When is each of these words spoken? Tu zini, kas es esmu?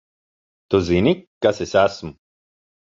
Tu 0.69 0.79
zini, 0.89 1.15
kas 1.47 1.63
es 1.69 1.79
esmu? 1.85 2.15